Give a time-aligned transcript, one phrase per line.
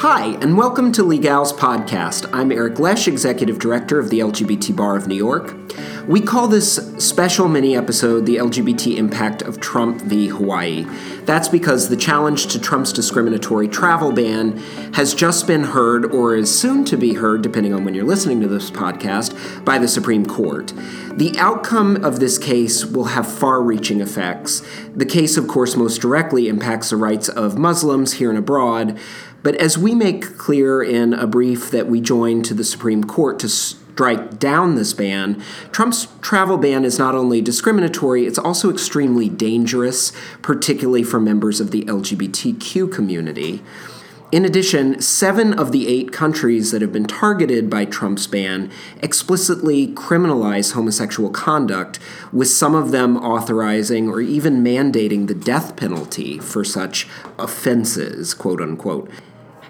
[0.00, 2.30] Hi, and welcome to Legal's podcast.
[2.32, 5.56] I'm Eric Lesh, Executive Director of the LGBT Bar of New York.
[6.06, 10.28] We call this special mini episode The LGBT Impact of Trump v.
[10.28, 10.84] Hawaii.
[11.24, 14.58] That's because the challenge to Trump's discriminatory travel ban
[14.94, 18.40] has just been heard, or is soon to be heard, depending on when you're listening
[18.42, 20.72] to this podcast, by the Supreme Court.
[21.12, 24.62] The outcome of this case will have far reaching effects.
[24.94, 28.96] The case, of course, most directly impacts the rights of Muslims here and abroad,
[29.42, 33.38] but as we make clear in a brief that we joined to the Supreme Court
[33.40, 35.42] to strike down this ban,
[35.72, 40.12] Trump's travel ban is not only discriminatory, it's also extremely dangerous,
[40.42, 43.62] particularly for members of the LGBTQ community.
[44.30, 48.70] In addition, seven of the eight countries that have been targeted by Trump's ban
[49.02, 51.98] explicitly criminalize homosexual conduct,
[52.30, 58.60] with some of them authorizing or even mandating the death penalty for such offenses, quote
[58.60, 59.10] unquote.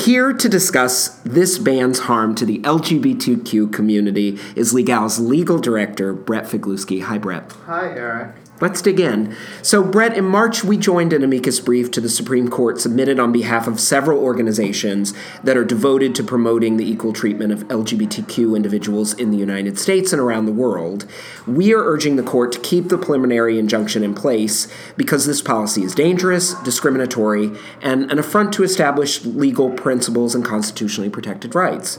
[0.00, 6.44] Here to discuss this ban's harm to the LGBTQ community is Legal's legal director, Brett
[6.44, 7.02] Figlewski.
[7.02, 7.52] Hi, Brett.
[7.66, 8.34] Hi, Eric.
[8.60, 9.34] Let's dig in.
[9.62, 13.32] So, Brett, in March, we joined an amicus brief to the Supreme Court submitted on
[13.32, 19.14] behalf of several organizations that are devoted to promoting the equal treatment of LGBTQ individuals
[19.14, 21.06] in the United States and around the world.
[21.46, 25.82] We are urging the court to keep the preliminary injunction in place because this policy
[25.82, 31.98] is dangerous, discriminatory, and an affront to established legal principles and constitutionally protected rights.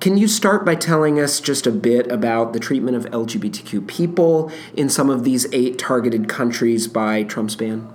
[0.00, 4.50] Can you start by telling us just a bit about the treatment of LGBTQ people
[4.72, 7.86] in some of these eight targeted countries by Trump's ban?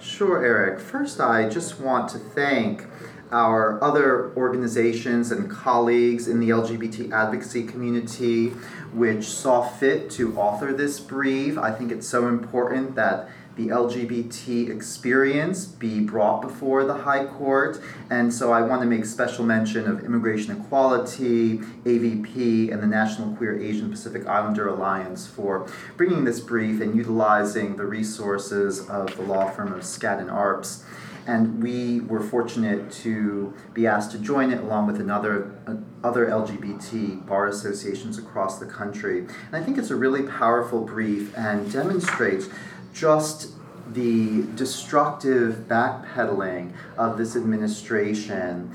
[0.00, 0.80] Sure, Eric.
[0.80, 2.86] First, I just want to thank
[3.30, 8.48] our other organizations and colleagues in the LGBT advocacy community
[8.94, 11.58] which saw fit to author this brief.
[11.58, 17.80] I think it's so important that the LGBT experience be brought before the High Court.
[18.10, 23.34] And so I want to make special mention of Immigration Equality, AVP, and the National
[23.36, 29.22] Queer Asian Pacific Islander Alliance for bringing this brief and utilizing the resources of the
[29.22, 30.84] law firm of Skadden Arps.
[31.26, 35.76] And we were fortunate to be asked to join it along with another uh,
[36.06, 39.20] other LGBT bar associations across the country.
[39.20, 42.50] And I think it's a really powerful brief and demonstrates
[42.94, 43.50] just
[43.92, 48.74] the destructive backpedaling of this administration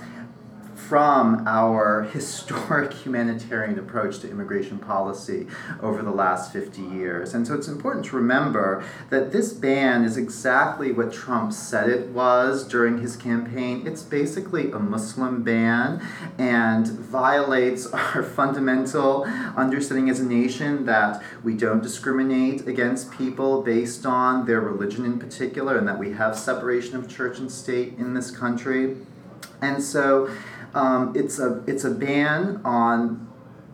[0.89, 5.45] from our historic humanitarian approach to immigration policy
[5.83, 7.35] over the last 50 years.
[7.35, 12.07] And so it's important to remember that this ban is exactly what Trump said it
[12.09, 13.85] was during his campaign.
[13.85, 16.01] It's basically a Muslim ban
[16.39, 19.25] and violates our fundamental
[19.55, 25.19] understanding as a nation that we don't discriminate against people based on their religion in
[25.19, 28.97] particular and that we have separation of church and state in this country.
[29.61, 30.29] And so
[30.73, 33.27] um, it's a it's a ban on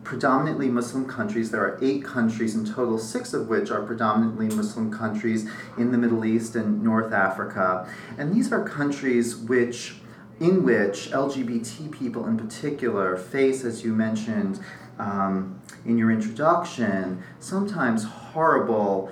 [0.06, 1.50] predominantly Muslim countries.
[1.50, 5.98] There are eight countries in total, six of which are predominantly Muslim countries in the
[5.98, 7.88] Middle East and North Africa.
[8.16, 9.96] And these are countries which
[10.38, 14.60] in which LGBT people in particular face, as you mentioned
[14.98, 19.10] um, in your introduction, sometimes horrible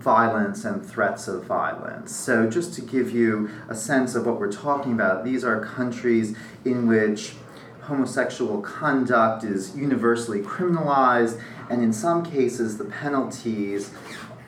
[0.00, 2.14] violence and threats of violence.
[2.14, 6.36] So, just to give you a sense of what we're talking about, these are countries
[6.64, 7.34] in which
[7.82, 13.92] homosexual conduct is universally criminalized, and in some cases, the penalties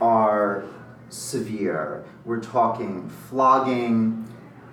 [0.01, 0.65] are
[1.11, 2.05] severe.
[2.25, 4.27] We're talking flogging,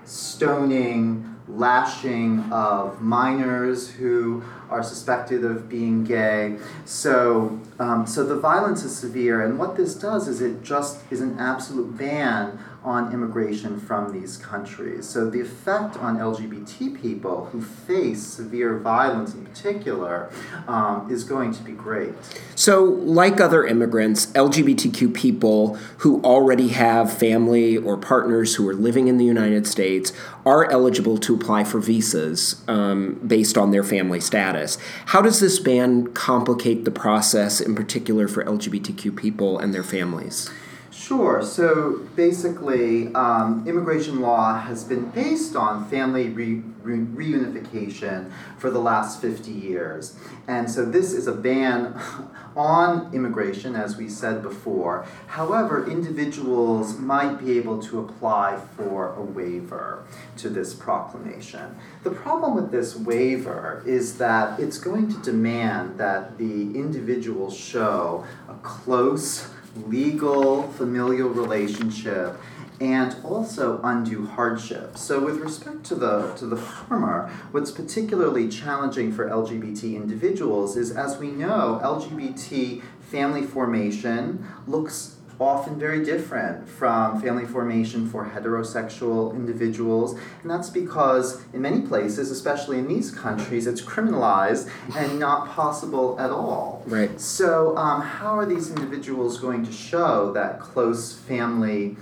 [0.06, 6.58] stoning, lashing of minors who are suspected of being gay.
[6.86, 11.22] So, um, so the violence is severe, and what this does is it just is
[11.22, 15.08] an absolute ban on immigration from these countries.
[15.08, 20.32] So the effect on LGBT people who face severe violence in particular
[20.68, 22.14] um, is going to be great.
[22.56, 29.08] So, like other immigrants, LGBTQ people who already have family or partners who are living
[29.08, 30.14] in the United States
[30.46, 34.59] are eligible to apply for visas um, based on their family status.
[35.08, 40.50] How does this ban complicate the process, in particular for LGBTQ people and their families?
[41.00, 41.42] Sure.
[41.42, 48.80] So basically, um, immigration law has been based on family re- re- reunification for the
[48.80, 50.18] last 50 years.
[50.46, 51.98] And so this is a ban
[52.56, 55.08] on immigration, as we said before.
[55.28, 60.04] However, individuals might be able to apply for a waiver
[60.36, 61.78] to this proclamation.
[62.04, 68.26] The problem with this waiver is that it's going to demand that the individual show
[68.50, 72.40] a close legal familial relationship
[72.82, 74.98] and also undue hardship.
[74.98, 80.92] So, with respect to the to the former, what's particularly challenging for LGBT individuals is,
[80.92, 89.34] as we know, LGBT family formation looks often very different from family formation for heterosexual
[89.34, 90.20] individuals.
[90.42, 96.20] And that's because, in many places, especially in these countries, it's criminalized and not possible
[96.20, 96.84] at all.
[96.86, 97.20] Right.
[97.20, 101.96] So, um, how are these individuals going to show that close family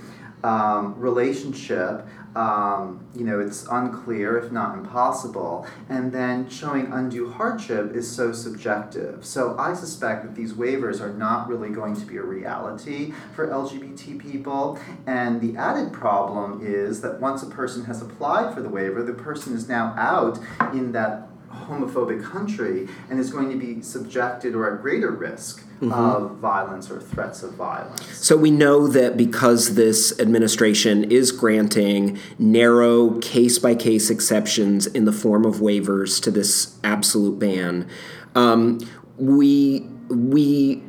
[0.44, 2.06] um, relationship?
[2.38, 5.66] um, you know, it's unclear, if not impossible.
[5.88, 9.24] And then showing undue hardship is so subjective.
[9.24, 13.48] So I suspect that these waivers are not really going to be a reality for
[13.48, 14.78] LGBT people.
[15.06, 19.14] And the added problem is that once a person has applied for the waiver, the
[19.14, 20.38] person is now out
[20.72, 25.92] in that homophobic country and is going to be subjected or at greater risk mm-hmm.
[25.92, 28.02] of violence or threats of violence.
[28.18, 35.04] So we know that because this administration is granting narrow case by case exceptions in
[35.04, 37.88] the form of waivers to this absolute ban,
[38.34, 38.80] um,
[39.16, 40.82] we we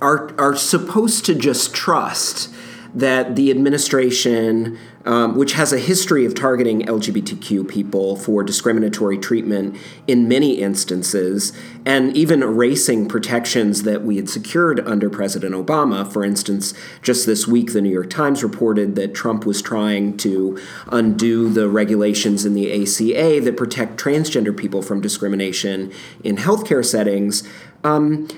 [0.00, 2.52] are are supposed to just trust
[2.94, 9.74] that the administration um, which has a history of targeting LGBTQ people for discriminatory treatment
[10.06, 11.50] in many instances,
[11.86, 16.06] and even erasing protections that we had secured under President Obama.
[16.06, 20.60] For instance, just this week, the New York Times reported that Trump was trying to
[20.88, 25.90] undo the regulations in the ACA that protect transgender people from discrimination
[26.22, 27.48] in healthcare settings.
[27.82, 28.28] Um,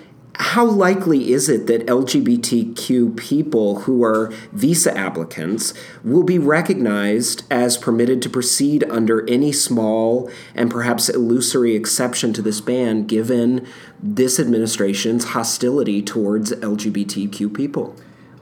[0.50, 7.78] how likely is it that LGBTQ people who are visa applicants will be recognized as
[7.78, 13.64] permitted to proceed under any small and perhaps illusory exception to this ban given
[14.02, 17.94] this administration's hostility towards LGBTQ people?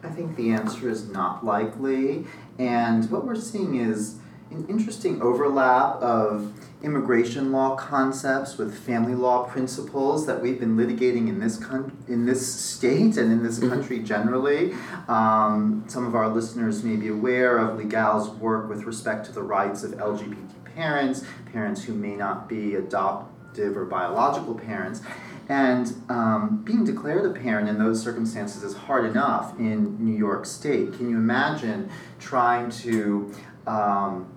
[0.03, 2.25] I think the answer is not likely.
[2.59, 4.17] And what we're seeing is
[4.51, 11.29] an interesting overlap of immigration law concepts with family law principles that we've been litigating
[11.29, 13.71] in this con- in this state and in this mm-hmm.
[13.71, 14.73] country generally.
[15.09, 19.43] Um, some of our listeners may be aware of Legal's work with respect to the
[19.43, 25.01] rights of LGBT parents, parents who may not be adoptive or biological parents.
[25.49, 30.45] And um, being declared a parent in those circumstances is hard enough in New York
[30.45, 30.93] State.
[30.93, 31.91] Can you imagine
[32.21, 33.33] trying to
[33.67, 34.31] um,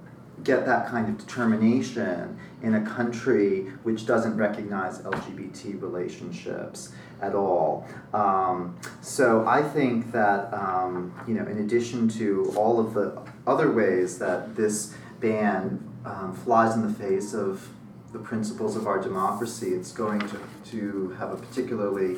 [0.43, 6.91] get that kind of determination in a country which doesn't recognize LGBT relationships
[7.21, 7.87] at all.
[8.13, 13.71] Um, so I think that um, you know, in addition to all of the other
[13.71, 17.67] ways that this ban um, flies in the face of
[18.11, 22.17] the principles of our democracy, it's going to, to have a particularly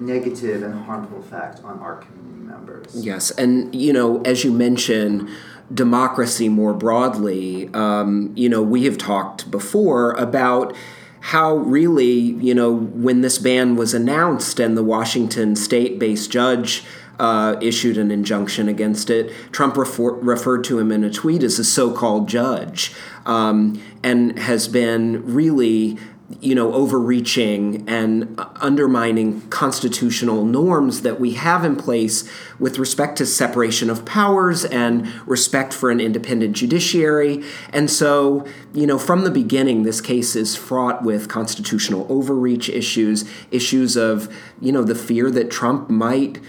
[0.00, 3.04] negative and harmful effect on our community members.
[3.04, 5.28] Yes, and you know, as you mentioned
[5.72, 10.74] democracy more broadly, um, you know, we have talked before about
[11.20, 16.84] how really, you know, when this ban was announced and the Washington state based judge
[17.18, 21.58] uh, issued an injunction against it, Trump refer- referred to him in a tweet as
[21.58, 22.94] a so called judge
[23.26, 25.98] um, and has been really
[26.40, 32.28] you know, overreaching and undermining constitutional norms that we have in place
[32.58, 37.42] with respect to separation of powers and respect for an independent judiciary.
[37.72, 43.24] And so, you know, from the beginning, this case is fraught with constitutional overreach issues,
[43.50, 46.40] issues of, you know, the fear that Trump might,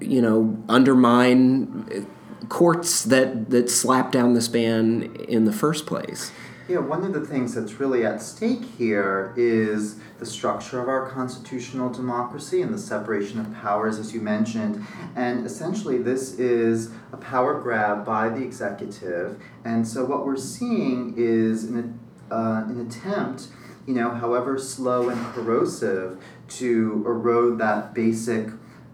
[0.00, 2.06] you know, undermine
[2.50, 6.30] courts that, that slap down this ban in the first place.
[6.66, 11.10] Yeah, one of the things that's really at stake here is the structure of our
[11.10, 14.82] constitutional democracy and the separation of powers, as you mentioned.
[15.14, 19.38] And essentially, this is a power grab by the executive.
[19.66, 23.48] And so, what we're seeing is an, uh, an attempt,
[23.86, 26.18] you know, however slow and corrosive,
[26.48, 28.48] to erode that basic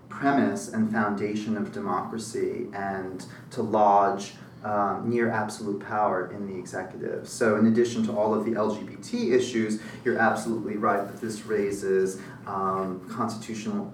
[0.09, 4.33] premise and foundation of democracy and to lodge
[4.65, 7.29] um, near absolute power in the executive.
[7.29, 12.21] So, in addition to all of the LGBT issues, you're absolutely right that this raises
[12.47, 13.93] um, constitutional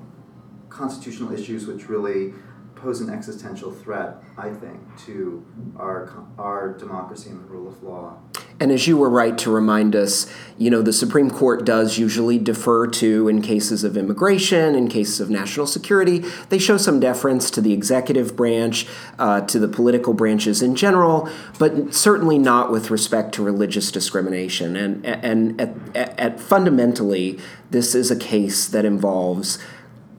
[0.68, 2.35] constitutional issues which really
[2.75, 5.44] pose an existential threat, I think, to
[5.78, 8.18] our our democracy and the rule of law.
[8.58, 12.38] And as you were right to remind us, you know, the Supreme Court does usually
[12.38, 17.50] defer to, in cases of immigration, in cases of national security, they show some deference
[17.50, 18.86] to the executive branch,
[19.18, 24.75] uh, to the political branches in general, but certainly not with respect to religious discrimination.
[24.75, 27.38] And, and at, at, at fundamentally,
[27.70, 29.58] this is a case that involves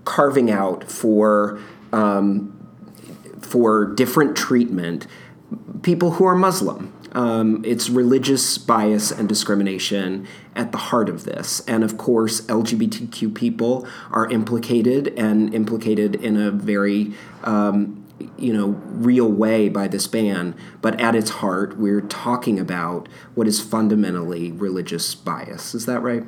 [0.06, 1.60] carving out for
[1.92, 2.54] um,
[3.42, 5.08] for different treatment
[5.82, 6.94] people who are Muslim.
[7.14, 11.62] Um, it's religious bias and discrimination at the heart of this.
[11.68, 18.04] And of course, LGBTQ people are implicated and implicated in a very um,
[18.38, 20.56] you know real way by this ban.
[20.82, 25.74] But at its heart we're talking about what is fundamentally religious bias.
[25.76, 26.24] Is that right?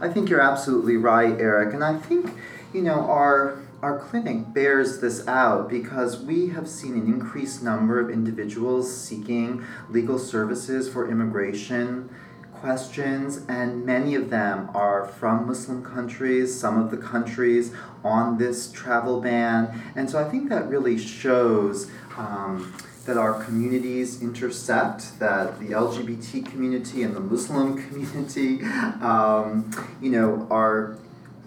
[0.00, 1.74] I think you're absolutely right eric.
[1.74, 2.34] And i think
[2.72, 7.98] you know our our clinic bears this out because we have seen an increased number
[7.98, 12.08] of individuals seeking legal services for immigration
[12.54, 17.72] questions, and many of them are from Muslim countries, some of the countries
[18.04, 19.82] on this travel ban.
[19.96, 21.90] And so I think that really shows.
[22.16, 22.72] Um,
[23.04, 28.62] that our communities intersect, that the LGBT community and the Muslim community,
[29.00, 29.68] um,
[30.00, 30.96] you know, are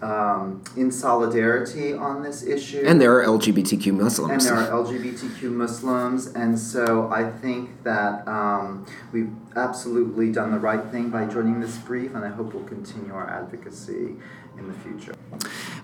[0.02, 2.82] um, in solidarity on this issue.
[2.86, 4.46] And there are LGBTQ Muslims.
[4.46, 10.58] And there are LGBTQ Muslims, and so I think that um, we've absolutely done the
[10.58, 14.16] right thing by joining this brief, and I hope we'll continue our advocacy
[14.58, 15.14] in the future.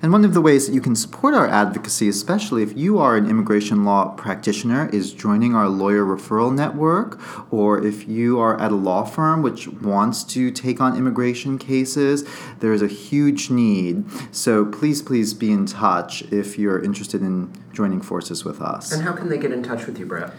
[0.03, 3.17] And one of the ways that you can support our advocacy, especially if you are
[3.17, 7.21] an immigration law practitioner, is joining our lawyer referral network,
[7.53, 12.29] or if you are at a law firm which wants to take on immigration cases,
[12.59, 14.05] there is a huge need.
[14.35, 18.91] So please, please be in touch if you're interested in joining forces with us.
[18.91, 20.33] And how can they get in touch with you, Brett?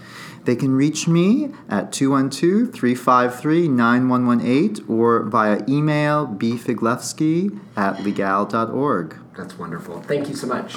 [0.45, 9.17] They can reach me at 212 353 9118 or via email bfiglewski at legal.org.
[9.37, 10.01] That's wonderful.
[10.01, 10.75] Thank you so much.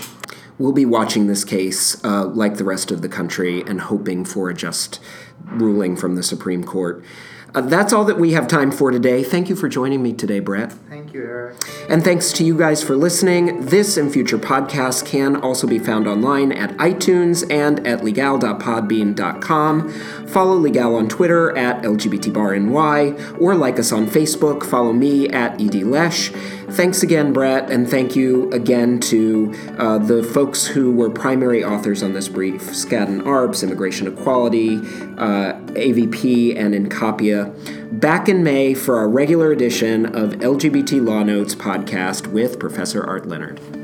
[0.58, 4.48] We'll be watching this case uh, like the rest of the country and hoping for
[4.48, 5.00] a just
[5.44, 7.04] ruling from the Supreme Court.
[7.54, 9.22] Uh, that's all that we have time for today.
[9.22, 10.74] Thank you for joining me today, Brett.
[11.16, 11.56] You, Eric.
[11.88, 13.64] And thanks to you guys for listening.
[13.66, 19.88] This and future podcasts can also be found online at iTunes and at legal.podbean.com.
[20.26, 24.62] Follow Legal on Twitter at LGBTBarNY or like us on Facebook.
[24.64, 26.34] Follow me at EDLesh.
[26.74, 32.02] Thanks again, Brett, and thank you again to uh, the folks who were primary authors
[32.02, 34.80] on this brief Skadden Arps, Immigration Equality,
[35.16, 38.00] uh, AVP, and NQAPIA.
[38.00, 43.26] Back in May for our regular edition of LGBT Law Notes podcast with Professor Art
[43.26, 43.75] Leonard.